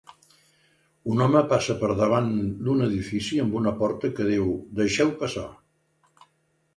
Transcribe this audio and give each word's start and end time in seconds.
Un 1.15 1.19
home 1.25 1.41
passa 1.51 1.75
per 1.83 1.89
davant 1.99 2.31
d'un 2.67 2.81
edifici 2.85 3.41
amb 3.43 3.57
una 3.59 3.73
porta 3.83 4.11
que 4.21 4.25
diu 4.31 4.49
Deixeu 4.81 5.13
passar 5.21 5.45